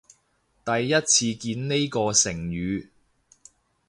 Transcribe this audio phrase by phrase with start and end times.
[0.65, 2.89] 第一次見呢個成語